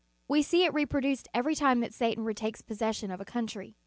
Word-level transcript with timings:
We 0.27 0.41
se^ 0.41 0.65
it 0.65 0.73
reproduced 0.73 1.27
every 1.31 1.53
time 1.53 1.81
that 1.81 1.93
Satan 1.93 2.23
retakes 2.25 2.63
possession 2.63 3.11
of 3.11 3.21
a 3.21 3.25
country. 3.25 3.75